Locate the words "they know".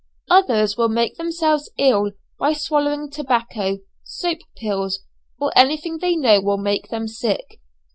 5.99-6.41